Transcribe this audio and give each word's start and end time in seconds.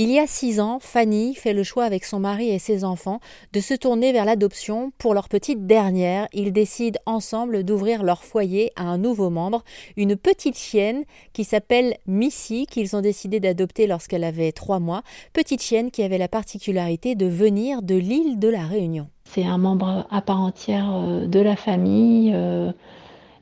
Il 0.00 0.12
y 0.12 0.20
a 0.20 0.28
six 0.28 0.60
ans, 0.60 0.78
Fanny 0.80 1.34
fait 1.34 1.52
le 1.52 1.64
choix 1.64 1.82
avec 1.82 2.04
son 2.04 2.20
mari 2.20 2.50
et 2.50 2.60
ses 2.60 2.84
enfants 2.84 3.18
de 3.52 3.58
se 3.58 3.74
tourner 3.74 4.12
vers 4.12 4.24
l'adoption 4.24 4.92
pour 4.96 5.12
leur 5.12 5.28
petite 5.28 5.66
dernière. 5.66 6.28
Ils 6.32 6.52
décident 6.52 7.00
ensemble 7.04 7.64
d'ouvrir 7.64 8.04
leur 8.04 8.22
foyer 8.22 8.70
à 8.76 8.84
un 8.84 8.96
nouveau 8.96 9.28
membre, 9.28 9.64
une 9.96 10.14
petite 10.14 10.56
chienne 10.56 11.02
qui 11.32 11.42
s'appelle 11.42 11.96
Missy, 12.06 12.66
qu'ils 12.66 12.94
ont 12.94 13.00
décidé 13.00 13.40
d'adopter 13.40 13.88
lorsqu'elle 13.88 14.22
avait 14.22 14.52
trois 14.52 14.78
mois. 14.78 15.02
Petite 15.32 15.62
chienne 15.62 15.90
qui 15.90 16.04
avait 16.04 16.16
la 16.16 16.28
particularité 16.28 17.16
de 17.16 17.26
venir 17.26 17.82
de 17.82 17.96
l'île 17.96 18.38
de 18.38 18.48
la 18.48 18.66
Réunion. 18.66 19.08
C'est 19.24 19.46
un 19.46 19.58
membre 19.58 20.06
à 20.12 20.20
part 20.22 20.42
entière 20.42 20.92
euh, 20.94 21.26
de 21.26 21.40
la 21.40 21.56
famille 21.56 22.30
euh, 22.36 22.70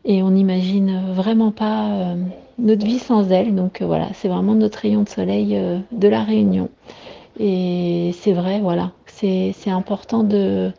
et 0.06 0.22
on 0.22 0.30
n'imagine 0.30 1.12
vraiment 1.12 1.52
pas 1.52 1.90
euh, 1.90 2.14
notre 2.58 2.84
vie 2.84 2.98
sans 2.98 3.30
elle. 3.30 3.54
Donc 3.54 3.82
euh, 3.82 3.86
voilà, 3.86 4.08
c'est 4.14 4.28
vraiment 4.28 4.54
notre 4.54 4.78
rayon 4.78 5.02
de 5.02 5.08
soleil 5.08 5.56
euh, 5.56 5.78
de 5.92 6.08
la 6.08 6.22
Réunion. 6.22 6.70
Et 7.38 8.12
c'est 8.20 8.32
vrai, 8.32 8.60
voilà, 8.60 8.92
c'est 9.06 9.52
important 9.66 10.22
de, 10.22 10.72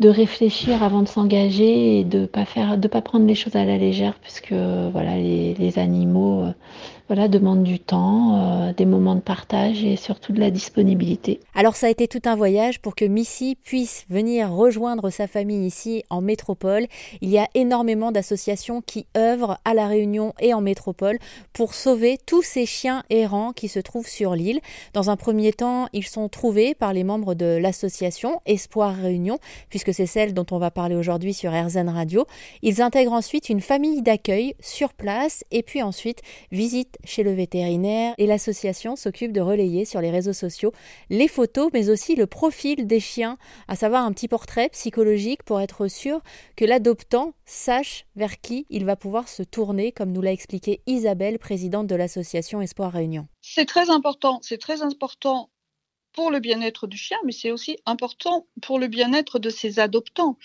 de 0.00 0.08
réfléchir 0.08 0.82
avant 0.82 1.02
de 1.02 1.08
s'engager 1.08 2.00
et 2.00 2.04
de 2.04 2.26
pas 2.26 2.44
pas 2.44 3.00
prendre 3.00 3.26
les 3.26 3.34
choses 3.34 3.54
à 3.56 3.64
la 3.64 3.78
légère 3.78 4.14
puisque 4.20 4.52
voilà 4.52 5.16
les, 5.16 5.78
animaux 5.78 6.42
euh, 6.42 6.52
voilà 7.08 7.28
demandent 7.28 7.64
du 7.64 7.78
temps, 7.78 8.68
euh, 8.68 8.72
des 8.72 8.86
moments 8.86 9.14
de 9.14 9.20
partage 9.20 9.84
et 9.84 9.96
surtout 9.96 10.32
de 10.32 10.40
la 10.40 10.50
disponibilité. 10.50 11.40
Alors 11.54 11.76
ça 11.76 11.86
a 11.86 11.90
été 11.90 12.08
tout 12.08 12.22
un 12.24 12.34
voyage 12.34 12.80
pour 12.80 12.94
que 12.94 13.04
Missy 13.04 13.58
puisse 13.62 14.06
venir 14.08 14.50
rejoindre 14.50 15.10
sa 15.10 15.26
famille 15.26 15.66
ici 15.66 16.02
en 16.08 16.22
métropole. 16.22 16.86
Il 17.20 17.28
y 17.28 17.38
a 17.38 17.46
énormément 17.54 18.10
d'associations 18.10 18.80
qui 18.80 19.06
œuvrent 19.18 19.58
à 19.66 19.74
la 19.74 19.86
Réunion 19.86 20.32
et 20.40 20.54
en 20.54 20.62
métropole 20.62 21.18
pour 21.52 21.74
sauver 21.74 22.18
tous 22.24 22.42
ces 22.42 22.64
chiens 22.64 23.04
errants 23.10 23.52
qui 23.52 23.68
se 23.68 23.80
trouvent 23.80 24.08
sur 24.08 24.34
l'île. 24.34 24.60
Dans 24.94 25.10
un 25.10 25.16
premier 25.16 25.52
temps, 25.52 25.88
ils 25.92 26.06
sont 26.06 26.30
trouvés 26.30 26.74
par 26.74 26.94
les 26.94 27.04
membres 27.04 27.34
de 27.34 27.58
l'association 27.60 28.40
Espoir 28.46 28.94
Réunion 28.94 29.38
puisque 29.68 29.92
c'est 29.92 30.06
celle 30.06 30.32
dont 30.32 30.46
on 30.50 30.58
va 30.58 30.70
parler 30.70 30.96
aujourd'hui 30.96 31.34
sur 31.34 31.52
RZN 31.52 31.90
Radio. 31.90 32.24
Ils 32.62 32.80
intègrent 32.80 33.12
ensuite 33.12 33.50
une 33.50 33.60
famille 33.60 34.00
d'accueil 34.00 34.54
sur 34.58 34.94
place 34.94 35.44
et 35.50 35.62
puis 35.62 35.82
ensuite 35.82 36.22
visitent 36.50 36.93
chez 37.04 37.22
le 37.22 37.32
vétérinaire 37.32 38.14
et 38.18 38.26
l'association 38.26 38.96
s'occupe 38.96 39.32
de 39.32 39.40
relayer 39.40 39.84
sur 39.84 40.00
les 40.00 40.10
réseaux 40.10 40.32
sociaux 40.32 40.72
les 41.10 41.28
photos 41.28 41.70
mais 41.72 41.90
aussi 41.90 42.14
le 42.14 42.26
profil 42.26 42.86
des 42.86 43.00
chiens, 43.00 43.38
à 43.68 43.76
savoir 43.76 44.04
un 44.04 44.12
petit 44.12 44.28
portrait 44.28 44.68
psychologique 44.70 45.42
pour 45.42 45.60
être 45.60 45.88
sûr 45.88 46.20
que 46.56 46.64
l'adoptant 46.64 47.34
sache 47.44 48.06
vers 48.16 48.40
qui 48.40 48.66
il 48.70 48.84
va 48.84 48.96
pouvoir 48.96 49.28
se 49.28 49.42
tourner, 49.42 49.92
comme 49.92 50.12
nous 50.12 50.22
l'a 50.22 50.32
expliqué 50.32 50.82
Isabelle, 50.86 51.38
présidente 51.38 51.86
de 51.86 51.94
l'association 51.94 52.60
Espoir 52.60 52.92
Réunion. 52.92 53.26
C'est 53.40 53.66
très 53.66 53.90
important, 53.90 54.38
c'est 54.42 54.58
très 54.58 54.82
important 54.82 55.50
pour 56.14 56.30
le 56.30 56.40
bien-être 56.40 56.86
du 56.86 56.96
chien, 56.96 57.18
mais 57.24 57.32
c'est 57.32 57.50
aussi 57.50 57.76
important 57.86 58.46
pour 58.62 58.78
le 58.78 58.86
bien-être 58.86 59.38
de 59.38 59.50
ses 59.50 59.78
adoptants. 59.78 60.38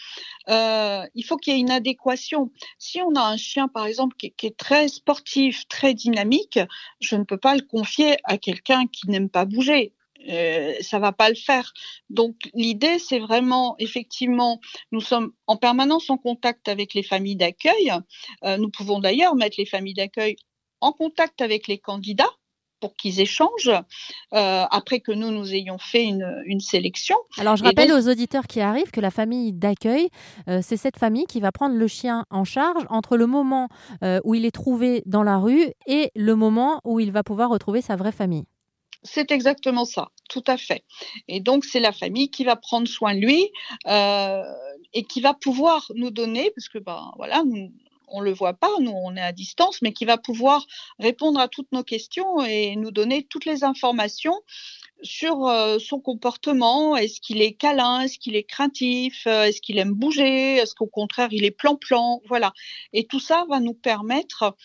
Euh, 0.50 1.06
il 1.16 1.24
faut 1.24 1.38
qu'il 1.38 1.54
y 1.54 1.58
ait 1.58 1.60
une 1.60 1.72
adéquation. 1.72 2.52
Si 2.78 3.02
on 3.02 3.14
a 3.16 3.22
un 3.22 3.38
chien, 3.38 3.68
par 3.68 3.86
exemple, 3.86 4.16
qui, 4.18 4.34
est 4.46 4.58
très 4.58 4.88
sportif, 4.88 5.68
très 5.68 5.94
dynamique, 5.94 6.60
je 7.00 7.16
ne 7.16 7.24
peux 7.24 7.38
pas 7.38 7.56
le 7.56 7.62
confier 7.62 8.18
à 8.24 8.38
quelqu'un 8.38 8.88
qui 8.88 9.10
n'aime 9.10 9.30
pas 9.30 9.46
bouger. 9.46 9.94
Euh, 10.28 10.74
ça 10.82 11.00
va 11.00 11.14
pas 11.14 11.30
le 11.30 11.36
faire. 11.36 11.72
Donc 12.10 12.36
l'idée, 12.54 13.00
c'est 13.00 13.20
vraiment, 13.20 13.76
effectivement, 13.80 14.60
nous 14.92 15.02
sommes 15.02 15.32
en 15.48 15.56
permanence 15.56 16.10
en 16.10 16.18
contact 16.18 16.68
avec 16.68 16.94
les 16.94 17.04
familles 17.04 17.38
d'accueil. 17.38 17.94
Euh, 18.44 18.58
nous 18.58 18.70
pouvons 18.70 19.00
d'ailleurs 19.00 19.36
mettre 19.36 19.56
les 19.58 19.66
familles 19.66 19.94
d'accueil 19.94 20.36
en 20.82 20.92
contact 20.92 21.42
avec 21.42 21.68
les 21.68 21.78
candidats 21.78 22.39
pour 22.80 22.96
qu'ils 22.96 23.20
échangent 23.20 23.70
euh, 23.70 24.66
après 24.72 25.00
que 25.00 25.12
nous, 25.12 25.32
nous 25.32 25.54
ayons 25.54 25.78
fait 25.78 26.04
une, 26.04 26.42
une 26.46 26.60
sélection. 26.60 27.18
Alors, 27.38 27.56
je 27.56 27.64
rappelle 27.64 27.90
donc... 27.90 28.00
aux 28.00 28.10
auditeurs 28.10 28.48
qui 28.48 28.62
arrivent 28.62 28.92
que 28.92 29.02
la 29.02 29.12
famille 29.12 29.54
d'accueil, 29.54 30.10
euh, 30.48 30.60
c'est 30.62 30.78
cette 30.78 30.98
famille 30.98 31.26
qui 31.26 31.40
va 31.40 31.52
prendre 31.52 31.76
le 31.76 31.88
chien 31.88 32.26
en 32.30 32.44
charge 32.44 32.86
entre 32.90 33.18
le 33.18 33.28
moment 33.28 33.68
euh, 34.04 34.20
où 34.24 34.36
il 34.36 34.46
est 34.46 34.52
trouvé 34.52 35.04
dans 35.06 35.24
la 35.24 35.38
rue 35.38 35.68
et 35.88 36.12
le 36.16 36.36
moment 36.36 36.82
où 36.84 37.00
il 37.00 37.12
va 37.12 37.24
pouvoir 37.24 37.50
retrouver 37.50 37.82
sa 37.82 37.96
vraie 37.96 38.12
famille. 38.12 38.46
C'est 39.04 39.32
exactement 39.32 39.86
ça, 39.86 40.10
tout 40.30 40.44
à 40.46 40.58
fait. 40.58 40.84
Et 41.30 41.40
donc, 41.40 41.64
c'est 41.64 41.80
la 41.80 41.94
famille 41.94 42.30
qui 42.30 42.44
va 42.44 42.58
prendre 42.58 42.88
soin 42.88 43.16
de 43.16 43.22
lui 43.22 43.50
euh, 43.88 44.44
et 44.94 45.04
qui 45.04 45.22
va 45.22 45.34
pouvoir 45.34 45.90
nous 45.96 46.12
donner, 46.12 46.52
parce 46.54 46.68
que 46.68 46.80
ben, 46.80 47.12
voilà, 47.16 47.44
nous, 47.46 47.72
on 48.12 48.22
le 48.22 48.34
voit 48.34 48.54
pas, 48.54 48.72
nous 48.80 48.92
on 48.92 49.16
est 49.16 49.22
à 49.22 49.32
distance, 49.32 49.82
mais 49.82 49.94
qui 49.94 50.06
va 50.06 50.18
pouvoir 50.18 50.66
répondre 51.00 51.40
à 51.40 51.48
toutes 51.48 51.72
nos 51.72 51.84
questions 51.84 52.44
et 52.44 52.76
nous 52.76 52.92
donner 52.92 53.24
toutes 53.24 53.46
les 53.46 53.64
informations 53.64 54.36
sur 55.02 55.48
euh, 55.48 55.80
son 55.80 56.00
comportement. 56.00 56.98
Est-ce 56.98 57.22
qu'il 57.22 57.42
est 57.42 57.54
câlin? 57.54 58.02
Est-ce 58.02 58.20
qu'il 58.20 58.36
est 58.36 58.44
craintif? 58.44 59.26
Est-ce 59.28 59.62
qu'il 59.62 59.78
aime 59.80 59.94
bouger? 59.94 60.56
Est-ce 60.56 60.76
qu'au 60.76 60.88
contraire 60.88 61.30
il 61.32 61.46
est 61.46 61.52
plan-plan? 61.52 62.22
Voilà. 62.28 62.54
Et 62.94 63.06
tout 63.06 63.20
ça 63.20 63.46
va 63.50 63.60
nous 63.60 63.74
permettre 63.74 64.56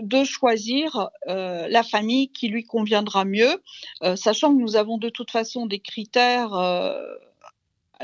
de 0.00 0.24
choisir 0.24 1.10
euh, 1.28 1.68
la 1.68 1.82
famille 1.82 2.32
qui 2.32 2.48
lui 2.48 2.64
conviendra 2.64 3.24
mieux, 3.24 3.62
euh, 4.02 4.16
sachant 4.16 4.54
que 4.54 4.60
nous 4.60 4.76
avons 4.76 4.98
de 4.98 5.08
toute 5.08 5.30
façon 5.30 5.66
des 5.66 5.80
critères 5.80 6.54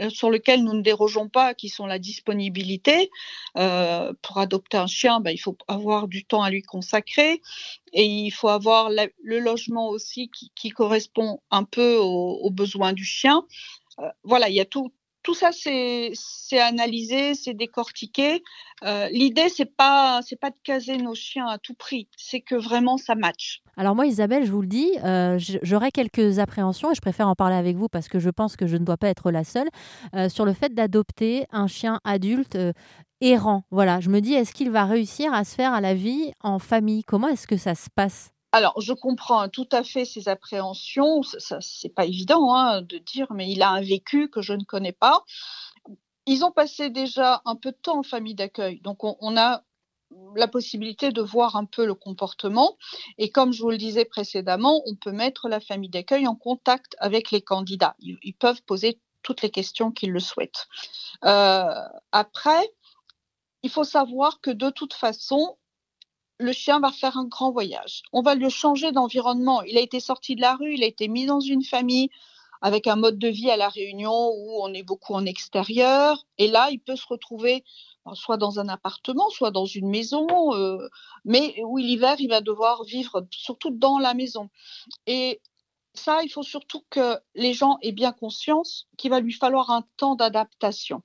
sur 0.09 0.31
lequel 0.31 0.62
nous 0.65 0.75
ne 0.75 0.83
dérogeons 0.83 1.28
pas, 1.28 1.55
qui 1.55 1.69
sont 1.69 1.87
la 1.87 1.99
disponibilité. 1.99 3.11
Euh, 3.56 4.12
pour 4.23 4.39
adopter 4.39 4.77
un 4.77 4.87
chien, 4.87 5.21
ben, 5.21 5.31
il 5.31 5.39
faut 5.39 5.56
avoir 5.69 6.09
du 6.09 6.25
temps 6.25 6.43
à 6.43 6.51
lui 6.51 6.62
consacrer 6.62 7.41
et 7.93 8.05
il 8.05 8.31
faut 8.31 8.49
avoir 8.49 8.91
le 8.91 9.39
logement 9.39 9.89
aussi 9.89 10.31
qui, 10.55 10.71
correspond 10.71 11.41
un 11.51 11.65
peu 11.65 11.97
aux, 11.97 12.39
aux 12.43 12.51
besoins 12.51 12.93
du 12.93 13.05
chien. 13.05 13.45
Euh, 13.99 14.09
voilà, 14.23 14.49
il 14.49 14.55
y 14.55 14.61
a 14.61 14.65
tout, 14.65 14.93
tout 15.23 15.35
ça, 15.35 15.51
c'est 15.53 16.13
analysé, 16.59 17.35
c'est 17.35 17.55
décortiqué. 17.55 18.43
Euh, 18.85 19.09
L'idée, 19.11 19.49
c'est 19.49 19.77
pas 19.77 20.21
c'est 20.23 20.39
pas 20.41 20.51
de 20.51 20.57
caser 20.63 20.97
nos 20.97 21.15
chiens 21.15 21.47
à 21.47 21.59
tout 21.59 21.75
prix, 21.75 22.09
c'est 22.17 22.41
que 22.41 22.55
vraiment 22.55 22.97
ça 22.97 23.15
match. 23.15 23.63
Alors 23.77 23.95
moi, 23.95 24.07
Isabelle, 24.07 24.45
je 24.45 24.51
vous 24.51 24.63
le 24.63 24.67
dis, 24.67 24.91
euh, 25.05 25.39
j'aurais 25.63 25.91
quelques 25.91 26.39
appréhensions 26.39 26.91
et 26.91 26.95
je 26.95 27.01
préfère 27.01 27.29
en 27.29 27.35
parler 27.35 27.57
avec 27.57 27.77
vous 27.77 27.89
parce 27.89 28.09
que 28.09 28.19
je 28.19 28.31
pense 28.31 28.57
que 28.57 28.67
je 28.67 28.77
ne 28.77 28.85
dois 28.85 28.97
pas 28.97 29.09
être 29.09 29.31
la 29.31 29.45
seule 29.45 29.69
euh, 30.15 30.29
sur 30.29 30.45
le 30.45 30.53
fait 30.53 30.75
d'adopter 30.75 31.47
un 31.51 31.67
chien 31.67 32.01
adulte 32.05 32.57
errant. 33.21 33.65
Voilà, 33.71 34.01
je 34.01 34.09
me 34.09 34.21
dis, 34.21 34.35
est-ce 34.35 34.55
qu'il 34.55 34.71
va 34.71 34.87
réussir 34.87 35.33
à 35.35 35.45
se 35.45 35.55
faire 35.55 35.75
à 35.75 35.81
la 35.81 35.95
vie 35.95 36.33
en 36.41 36.59
famille? 36.59 37.05
Comment 37.05 37.29
est-ce 37.29 37.47
que 37.47 37.57
ça 37.57 37.75
se 37.75 37.89
passe? 37.95 38.33
Alors, 38.53 38.81
je 38.81 38.93
comprends 38.93 39.49
tout 39.49 39.69
à 39.71 39.84
fait 39.84 40.05
ces 40.05 40.28
appréhensions. 40.28 41.22
Ça, 41.22 41.61
c'est 41.61 41.94
pas 41.94 42.05
évident 42.05 42.55
hein, 42.55 42.83
de 42.83 42.99
dire, 42.99 43.33
mais 43.33 43.50
il 43.50 43.62
a 43.62 43.71
un 43.71 43.81
vécu 43.81 44.28
que 44.28 44.43
je 44.43 44.53
ne 44.53 44.65
connais 44.65 44.93
pas. 44.93 45.25
Ils 46.27 46.44
ont 46.44 46.50
passé 46.50 46.91
déjà 46.91 47.43
un 47.44 47.56
peu 47.56 47.71
de 47.71 47.77
temps 47.77 47.99
en 47.99 48.03
famille 48.03 48.34
d'accueil, 48.34 48.81
donc 48.81 49.05
on, 49.05 49.16
on 49.21 49.37
a 49.37 49.62
la 50.34 50.49
possibilité 50.49 51.12
de 51.12 51.22
voir 51.22 51.56
un 51.56 51.65
peu 51.65 51.87
le 51.87 51.94
comportement. 51.94 52.77
Et 53.19 53.31
comme 53.31 53.53
je 53.53 53.62
vous 53.62 53.71
le 53.71 53.78
disais 53.78 54.05
précédemment, 54.05 54.83
on 54.87 54.97
peut 54.97 55.12
mettre 55.12 55.49
la 55.49 55.60
famille 55.60 55.89
d'accueil 55.89 56.27
en 56.27 56.34
contact 56.34 56.97
avec 56.99 57.31
les 57.31 57.43
candidats. 57.43 57.94
Ils, 58.00 58.19
ils, 58.22 58.34
peuvent 58.34 58.62
poser 58.62 59.00
toutes 59.22 59.43
les 59.43 59.50
questions 59.50 59.93
qu'ils 59.93 60.10
le 60.10 60.21
souhaitent. 60.21 60.66
Euh, 61.25 61.75
après, 62.10 62.72
il 63.62 63.71
faut 63.71 63.84
savoir 63.84 64.41
que 64.41 64.50
de 64.50 64.71
toute 64.71 64.94
façon, 64.94 65.56
le 66.41 66.53
chien 66.53 66.81
va 66.81 66.91
faire 66.91 67.19
un 67.19 67.27
grand 67.27 67.53
voyage. 67.53 68.03
On 68.12 68.23
va 68.23 68.34
lui 68.34 68.51
changer 68.51 68.93
d'environnement. 68.93 69.62
Il 69.62 69.77
a 69.77 69.81
été 69.81 70.01
sorti 70.01 70.34
de 70.34 70.41
la 70.41 70.56
rue, 70.56 70.75
il 70.75 70.83
a 70.83 70.87
été 70.87 71.06
mis 71.06 71.27
dans 71.27 71.41
une 71.41 71.62
famille 71.62 72.09
avec 72.62 72.87
un 72.87 72.97
mode 72.97 73.19
de 73.19 73.28
vie 73.28 73.51
à 73.51 73.56
la 73.56 73.69
Réunion 73.69 74.33
où 74.34 74.62
on 74.62 74.73
est 74.73 74.83
beaucoup 74.83 75.15
en 75.15 75.25
extérieur. 75.27 76.25
Et 76.39 76.49
là, 76.49 76.71
il 76.71 76.78
peut 76.78 76.97
se 76.97 77.06
retrouver 77.06 77.65
soit 78.15 78.39
dans 78.39 78.59
un 78.59 78.69
appartement, 78.69 79.28
soit 79.28 79.51
dans 79.51 79.67
une 79.67 79.89
maison, 79.89 80.27
euh, 80.55 80.89
mais 81.25 81.55
où 81.62 81.77
l'hiver, 81.77 82.17
il 82.19 82.28
va 82.28 82.41
devoir 82.41 82.84
vivre 82.84 83.27
surtout 83.31 83.71
dans 83.71 83.99
la 83.99 84.15
maison. 84.15 84.49
Et 85.07 85.41
ça, 85.93 86.22
il 86.22 86.31
faut 86.31 86.43
surtout 86.43 86.84
que 86.89 87.19
les 87.34 87.53
gens 87.53 87.78
aient 87.83 87.92
bien 87.92 88.13
conscience 88.13 88.89
qu'il 88.97 89.10
va 89.10 89.21
lui 89.21 89.33
falloir 89.33 89.71
un 89.71 89.84
temps 89.98 90.15
d'adaptation. 90.15 91.03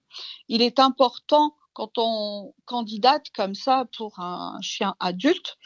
Il 0.48 0.62
est 0.62 0.80
important 0.80 1.54
quand 1.76 1.92
on 1.98 2.54
candidate 2.64 3.30
comme 3.36 3.54
ça 3.54 3.86
pour 3.96 4.18
un 4.20 4.58
chien 4.62 4.96
adulte, 5.00 5.58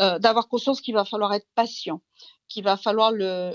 euh, 0.00 0.18
d'avoir 0.18 0.48
conscience 0.48 0.80
qu'il 0.80 0.94
va 0.94 1.04
falloir 1.04 1.34
être 1.34 1.48
patient, 1.54 2.00
qu'il 2.48 2.64
va 2.64 2.76
falloir 2.76 3.10
le, 3.10 3.52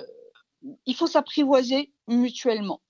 il 0.85 0.93
faut 0.93 1.07
s'apprivoiser 1.07 1.91
mutuellement. 2.07 2.81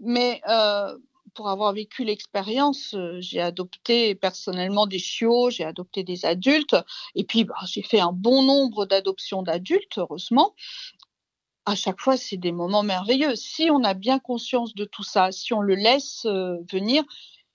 Mais 0.00 0.42
euh, 0.48 0.98
pour 1.34 1.48
avoir 1.48 1.72
vécu 1.72 2.04
l'expérience, 2.04 2.94
euh, 2.94 3.16
j'ai 3.20 3.40
adopté 3.40 4.16
personnellement 4.16 4.86
des 4.86 4.98
chiots, 4.98 5.50
j'ai 5.50 5.64
adopté 5.64 6.02
des 6.02 6.26
adultes, 6.26 6.76
et 7.14 7.22
puis 7.24 7.44
bah, 7.44 7.54
j'ai 7.66 7.82
fait 7.82 8.00
un 8.00 8.12
bon 8.12 8.42
nombre 8.42 8.86
d'adoptions 8.86 9.42
d'adultes, 9.42 9.98
heureusement. 9.98 10.54
À 11.64 11.76
chaque 11.76 12.00
fois, 12.00 12.16
c'est 12.16 12.36
des 12.36 12.52
moments 12.52 12.82
merveilleux. 12.82 13.36
Si 13.36 13.70
on 13.70 13.84
a 13.84 13.94
bien 13.94 14.18
conscience 14.18 14.74
de 14.74 14.84
tout 14.84 15.04
ça, 15.04 15.30
si 15.32 15.54
on 15.54 15.60
le 15.60 15.76
laisse 15.76 16.26
venir, 16.26 17.04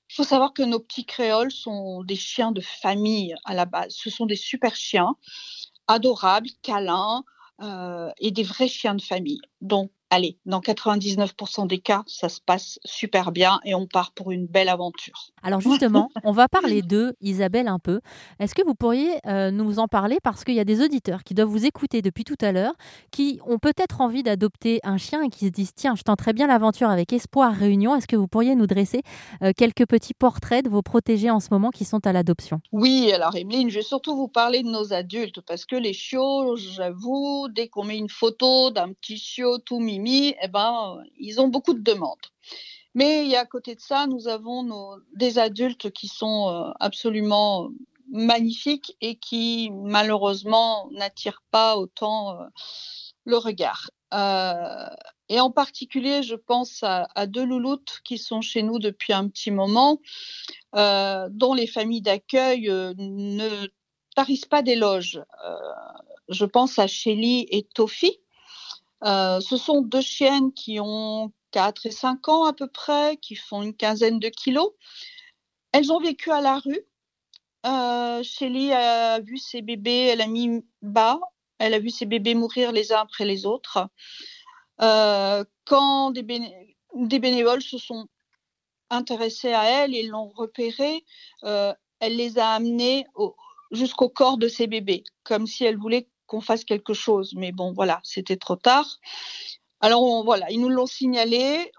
il 0.10 0.16
faut 0.16 0.24
savoir 0.24 0.54
que 0.54 0.64
nos 0.64 0.80
petits 0.80 1.06
créoles 1.06 1.52
sont 1.52 2.04
des 2.04 2.16
chiens 2.16 2.52
de 2.52 2.62
famille 2.62 3.36
à 3.46 3.54
la 3.54 3.66
base. 3.66 3.94
Ce 3.96 4.10
sont 4.10 4.26
des 4.26 4.36
super 4.36 4.76
chiens, 4.76 5.16
adorables, 5.88 6.50
câlins, 6.62 7.24
et 8.20 8.32
des 8.32 8.44
vrais 8.44 8.70
chiens 8.70 8.96
de 8.96 9.02
famille. 9.02 9.42
Donc 9.60 9.92
allez, 10.10 10.38
dans 10.46 10.60
99% 10.60 11.68
des 11.68 11.80
cas, 11.80 12.04
ça 12.08 12.30
se 12.30 12.40
passe 12.42 12.80
super 12.84 13.32
bien 13.32 13.60
et 13.64 13.76
on 13.76 13.88
part 13.88 14.12
pour 14.12 14.32
une 14.32 14.48
belle 14.48 14.70
aventure. 14.70 15.32
Alors 15.44 15.62
justement, 15.62 16.10
on 16.24 16.32
va 16.32 16.48
parler 16.48 16.82
d'eux, 16.82 17.14
Isabelle, 17.22 17.68
un 17.68 17.80
peu. 17.80 18.02
Est-ce 18.40 18.56
que 18.56 18.64
vous 18.66 18.76
pourriez 18.76 19.12
euh, 19.26 19.52
nous 19.52 19.80
en 19.80 19.88
parler? 19.88 20.18
Parce 20.24 20.44
qu'il 20.44 20.56
y 20.56 20.60
a 20.60 20.66
des 20.66 20.82
auditeurs 20.84 21.24
qui 21.24 21.34
doivent 21.34 21.50
vous 21.50 21.66
écouter 21.66 22.02
depuis 22.02 22.24
tout 22.24 22.38
à 22.42 22.52
l'heure, 22.52 22.74
qui 23.12 23.40
ont 23.46 23.60
peut-être 23.60 24.02
envie 24.02 24.24
d'adopter 24.24 24.80
un 24.84 24.98
chien 24.98 25.24
et 25.24 25.30
qui 25.30 25.46
se 25.46 25.52
disent 25.52 25.74
tiens, 25.76 25.96
je 25.96 26.04
tenterai 26.04 26.34
bien 26.34 26.48
l'aventure 26.48 26.90
avec 26.90 27.14
Espoir 27.14 27.54
Réunion. 27.54 27.96
Est-ce 27.96 28.08
que 28.08 28.16
vous 28.16 28.28
pourriez 28.28 28.56
nous 28.56 28.68
dresser 28.68 29.02
euh, 29.44 29.52
quelques 29.56 29.86
petits 29.88 30.14
portraits 30.14 30.66
de 30.66 30.70
vos 30.70 30.82
protégés 30.82 31.30
en 31.30 31.40
ce 31.40 31.50
moment 31.52 31.70
qui 31.70 31.86
sont 31.86 32.06
à 32.06 32.14
l'adoption? 32.14 32.62
Oui, 32.72 33.12
alors 33.14 33.36
Emeline, 33.36 33.70
je 33.70 33.76
vais 33.76 33.84
surtout 33.84 34.16
vous 34.16 34.28
parler 34.28 34.64
de 34.64 34.70
nos 34.70 34.94
adultes 34.94 35.42
parce 35.42 35.66
que 35.66 35.76
les 35.76 35.94
chiots, 35.94 36.56
j'avoue, 36.56 37.48
dès 37.50 37.68
qu'on 37.68 37.84
met 37.84 37.98
une 37.98 38.10
photo 38.10 38.72
d'un 38.72 38.92
petit 38.94 39.18
chiot 39.18 39.60
tout 39.60 39.80
mignon, 39.80 39.99
eh 40.42 40.48
ben, 40.48 41.04
ils 41.18 41.40
ont 41.42 41.48
beaucoup 41.48 41.74
de 41.74 41.81
demandes. 41.81 42.18
Mais 42.96 43.36
à 43.36 43.46
côté 43.46 43.75
de 43.75 43.81
ça, 43.81 44.07
nous 44.07 44.28
avons 44.28 44.98
des 45.16 45.38
adultes 45.40 45.92
qui 45.92 46.07
sont 46.07 46.50
euh, 46.50 46.72
absolument 46.80 47.69
magnifiques 48.12 48.98
et 49.01 49.16
qui 49.16 49.69
malheureusement 49.72 50.90
n'attirent 50.92 51.44
pas 51.51 51.78
autant 51.78 52.34
euh, 52.34 52.46
le 53.25 53.38
regard. 53.38 53.92
Euh, 54.13 54.88
et 55.30 55.40
en 55.40 55.51
particulier, 55.51 56.24
je 56.24 56.34
pense 56.34 56.80
à, 56.81 57.07
deux 57.28 57.45
louloutes 57.45 58.00
qui 58.04 58.18
sont 58.18 58.42
chez 58.42 58.63
nous 58.63 58.80
depuis 58.80 59.13
un 59.13 59.30
petit 59.30 59.52
moment, 59.52 60.02
dont 60.74 61.54
les 61.54 61.68
familles 61.68 62.02
d'accueil 62.02 62.68
ne 62.98 63.68
tarissent 64.16 64.48
pas 64.48 64.63
d'éloges. 64.63 65.22
je 66.30 66.45
pense 66.45 66.80
à 66.80 66.88
Shelly 66.88 67.45
et 67.52 67.62
Tofi, 67.62 68.19
euh, 69.06 69.40
ce 69.40 69.57
sont 69.57 69.81
deux 69.81 70.01
chiennes 70.01 70.54
qui 70.54 70.80
ont 70.80 71.31
4 71.51 71.86
et 71.86 71.92
5 71.92 72.28
ans 72.30 72.46
à 72.46 72.54
peu 72.54 72.68
près, 72.68 73.18
qui 73.18 73.36
font 73.36 73.62
une 73.62 73.75
quinzaine 73.75 74.19
de 74.19 74.30
kilos. 74.30 74.72
Elles 75.72 75.92
ont 75.92 76.00
vécu 76.00 76.31
à 76.31 76.42
la 76.42 76.60
rue. 76.60 76.81
Euh, 77.66 78.24
Shelly 78.24 78.72
a 78.72 79.19
vu 79.19 79.38
ses 79.38 79.62
bébés, 79.62 80.10
elle 80.12 80.22
a 80.22 80.28
mis 80.28 80.63
bas, 80.81 81.19
elle 81.57 81.74
a 81.74 81.80
vu 81.80 81.90
ses 81.90 82.06
bébés 82.06 82.36
mourir 82.36 82.72
les 82.72 82.92
uns 82.92 83.00
après 83.01 83.25
les 83.25 83.46
autres. 83.46 83.90
Euh, 84.81 85.44
quand 85.66 86.12
des, 86.12 86.24
bénévoles 86.24 87.62
se 87.62 87.78
sont 87.78 88.07
intéressés 88.90 89.54
à 89.54 89.66
elle 89.66 89.94
et 89.94 90.04
l'ont 90.04 90.30
repérée, 90.30 91.06
elle 91.44 91.75
les 92.16 92.40
a 92.40 92.52
amenés 92.52 93.06
jusqu'au 93.72 94.10
corps 94.10 94.38
de 94.38 94.48
ses 94.48 94.68
bébés, 94.68 95.04
comme 95.24 95.45
si 95.48 95.66
elle 95.66 95.78
voulait 95.78 96.07
qu'on 96.30 96.42
fasse 96.42 96.64
quelque 96.64 96.94
chose. 96.94 97.34
Mais 97.36 97.52
bon, 97.52 97.74
voilà, 97.74 98.00
c'était 98.04 98.38
trop 98.38 98.56
tard. 98.56 99.00
Alors 99.81 100.24
voilà, 100.24 100.50
ils 100.52 100.60
nous 100.62 100.70
l'ont 100.70 100.86
signalé. 100.86 101.72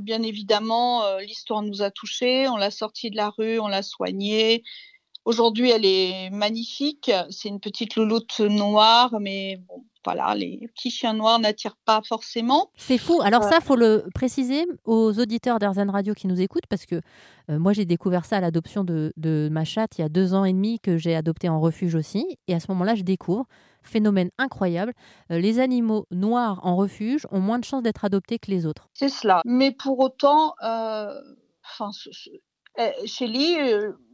bien 0.00 0.22
évidemment, 0.22 1.04
euh, 1.04 1.20
l'histoire 1.20 1.62
nous 1.62 1.82
a 1.82 1.90
touchés. 1.90 2.48
On 2.48 2.56
l'a 2.56 2.70
sortie 2.70 3.10
de 3.10 3.16
la 3.16 3.30
rue, 3.30 3.58
on 3.58 3.68
l'a 3.68 3.82
soignée. 3.82 4.62
Aujourd'hui, 5.24 5.70
elle 5.70 5.84
est 5.84 6.30
magnifique. 6.30 7.10
C'est 7.30 7.48
une 7.48 7.60
petite 7.60 7.96
louloute 7.96 8.40
noire, 8.40 9.18
mais 9.20 9.56
bon, 9.68 9.84
voilà, 10.06 10.36
les 10.36 10.68
petits 10.72 10.92
chiens 10.92 11.14
noirs 11.14 11.40
n'attirent 11.40 11.76
pas 11.84 12.00
forcément. 12.00 12.70
C'est 12.76 12.96
fou. 12.96 13.20
Alors 13.24 13.42
ça, 13.42 13.60
faut 13.60 13.74
le 13.74 14.04
préciser 14.14 14.64
aux 14.84 15.18
auditeurs 15.18 15.58
d'Airzen 15.58 15.90
Radio 15.90 16.14
qui 16.14 16.28
nous 16.28 16.40
écoutent, 16.40 16.68
parce 16.68 16.86
que 16.86 17.00
euh, 17.50 17.58
moi, 17.58 17.72
j'ai 17.72 17.84
découvert 17.84 18.24
ça 18.24 18.36
à 18.36 18.40
l'adoption 18.40 18.84
de, 18.84 19.12
de, 19.16 19.48
ma 19.50 19.64
chatte 19.64 19.98
il 19.98 20.02
y 20.02 20.04
a 20.04 20.08
deux 20.08 20.32
ans 20.32 20.44
et 20.44 20.52
demi 20.52 20.78
que 20.78 20.96
j'ai 20.96 21.16
adopté 21.16 21.48
en 21.48 21.60
refuge 21.60 21.96
aussi. 21.96 22.38
Et 22.46 22.54
à 22.54 22.60
ce 22.60 22.70
moment-là, 22.70 22.94
je 22.94 23.02
découvre, 23.02 23.46
phénomène 23.82 24.30
incroyable, 24.38 24.92
euh, 25.32 25.40
les 25.40 25.58
animaux 25.58 26.06
noirs 26.12 26.60
en 26.62 26.76
refuge 26.76 27.26
ont 27.32 27.40
moins 27.40 27.58
de 27.58 27.64
chances 27.64 27.82
d'être 27.82 28.04
adoptés 28.04 28.38
que 28.38 28.52
les 28.52 28.64
autres. 28.64 28.88
C'est 28.94 29.08
cela. 29.08 29.42
Mais 29.44 29.72
pour 29.72 29.98
autant, 29.98 30.54
euh, 30.62 31.20
chez 33.06 33.26
Lee, 33.26 33.56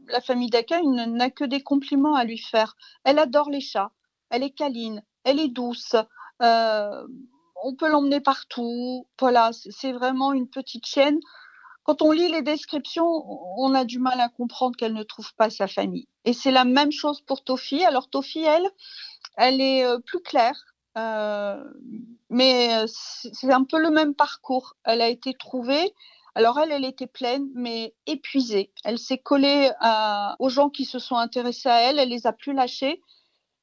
la 0.09 0.23
famille 0.23 0.49
d'accueil 0.49 0.87
n'a 0.87 1.29
que 1.29 1.45
des 1.45 1.63
compliments 1.63 2.15
à 2.15 2.25
lui 2.25 2.39
faire. 2.39 2.77
Elle 3.05 3.19
adore 3.19 3.51
les 3.51 3.61
chats, 3.61 3.91
elle 4.31 4.43
est 4.43 4.53
câline, 4.53 5.03
elle 5.25 5.41
est 5.41 5.49
douce. 5.49 5.97
Euh, 6.43 7.07
on 7.63 7.75
peut 7.75 7.89
l'emmener 7.89 8.21
partout. 8.21 9.07
Voilà, 9.19 9.51
c'est 9.53 9.93
vraiment 9.93 10.33
une 10.33 10.49
petite 10.49 10.87
chienne. 10.87 11.21
Quand 11.85 12.03
on 12.03 12.13
lit 12.13 12.29
les 12.29 12.43
descriptions, 12.43 13.07
on 13.59 13.75
a 13.75 13.85
du 13.85 13.99
mal 13.99 14.21
à 14.21 14.29
comprendre 14.29 14.77
qu'elle 14.77 14.95
ne 14.95 15.03
trouve 15.03 15.35
pas 15.35 15.51
sa 15.51 15.67
famille. 15.67 16.07
Et 16.25 16.33
c'est 16.33 16.53
la 16.53 16.65
même 16.65 16.93
chose 16.93 17.21
pour 17.23 17.43
Tofi. 17.43 17.85
Alors 17.85 18.09
Tofi, 18.09 18.41
elle, 18.41 18.69
elle 19.37 19.61
est 19.61 19.85
euh, 19.85 19.99
plus 19.99 20.21
claire, 20.21 20.65
euh, 20.97 21.63
mais 22.31 22.87
c'est 22.87 23.53
un 23.53 23.65
peu 23.65 23.79
le 23.79 23.91
même 23.91 24.15
parcours. 24.15 24.75
Elle 24.85 25.01
a 25.01 25.09
été 25.09 25.35
trouvée, 25.35 25.93
alors 26.37 26.59
elle, 26.61 26.71
elle 26.71 26.85
était 26.85 27.09
pleine, 27.09 27.49
mais 27.55 27.95
épuisée. 28.07 28.73
Elle 28.85 28.99
s'est 28.99 29.19
collée 29.19 29.71
aux 30.39 30.49
gens 30.49 30.71
qui 30.71 30.85
se 30.85 31.01
sont 31.01 31.17
intéressés 31.17 31.69
à 31.69 31.81
elle, 31.81 31.99
elle 31.99 32.11
les 32.11 32.29
a 32.29 32.33
plus 32.33 32.53
lâchés 32.53 33.03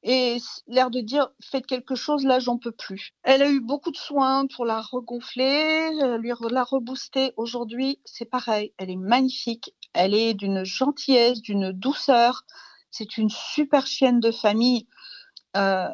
et 0.02 0.38
l'air 0.66 0.90
de 0.90 1.00
dire 1.00 1.28
faites 1.40 1.66
quelque 1.66 1.94
chose, 1.94 2.24
là 2.24 2.38
j'en 2.38 2.56
peux 2.56 2.72
plus. 2.72 3.12
Elle 3.22 3.42
a 3.42 3.50
eu 3.50 3.60
beaucoup 3.60 3.90
de 3.90 3.96
soins 3.96 4.46
pour 4.46 4.64
la 4.64 4.80
regonfler, 4.80 5.90
euh, 6.02 6.16
lui 6.16 6.32
la 6.50 6.64
rebooster. 6.64 7.32
Aujourd'hui, 7.36 8.00
c'est 8.04 8.24
pareil, 8.24 8.72
elle 8.78 8.90
est 8.90 8.96
magnifique, 8.96 9.74
elle 9.92 10.14
est 10.14 10.34
d'une 10.34 10.64
gentillesse, 10.64 11.42
d'une 11.42 11.72
douceur. 11.72 12.44
C'est 12.90 13.18
une 13.18 13.30
super 13.30 13.86
chienne 13.86 14.20
de 14.20 14.32
famille. 14.32 14.86
Euh, 15.56 15.88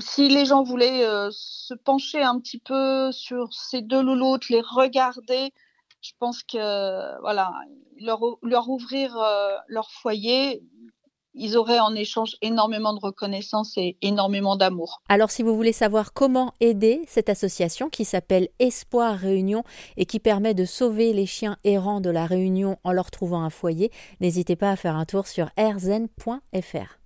si 0.00 0.28
les 0.28 0.46
gens 0.46 0.62
voulaient 0.62 1.04
euh, 1.04 1.28
se 1.30 1.74
pencher 1.74 2.22
un 2.22 2.40
petit 2.40 2.58
peu 2.58 3.12
sur 3.12 3.52
ces 3.52 3.82
deux 3.82 4.02
louloutes, 4.02 4.48
les 4.48 4.62
regarder, 4.62 5.52
je 6.00 6.12
pense 6.18 6.42
que 6.42 7.20
voilà, 7.20 7.52
leur, 7.98 8.22
ouvrir 8.68 9.16
leur 9.68 9.90
foyer, 9.90 10.62
ils 11.34 11.56
auraient 11.56 11.80
en 11.80 11.94
échange 11.94 12.36
énormément 12.42 12.92
de 12.94 13.00
reconnaissance 13.00 13.76
et 13.76 13.96
énormément 14.02 14.56
d'amour. 14.56 15.02
Alors 15.08 15.30
si 15.30 15.42
vous 15.42 15.56
voulez 15.56 15.72
savoir 15.72 16.12
comment 16.12 16.52
aider 16.60 17.02
cette 17.06 17.28
association 17.28 17.88
qui 17.88 18.04
s'appelle 18.04 18.48
Espoir 18.58 19.16
Réunion 19.16 19.64
et 19.96 20.06
qui 20.06 20.20
permet 20.20 20.54
de 20.54 20.64
sauver 20.64 21.12
les 21.12 21.26
chiens 21.26 21.56
errants 21.64 22.00
de 22.00 22.10
la 22.10 22.26
Réunion 22.26 22.78
en 22.84 22.92
leur 22.92 23.10
trouvant 23.10 23.42
un 23.42 23.50
foyer, 23.50 23.90
n'hésitez 24.20 24.56
pas 24.56 24.70
à 24.70 24.76
faire 24.76 24.96
un 24.96 25.04
tour 25.04 25.26
sur 25.26 25.50
rzen.fr. 25.58 26.98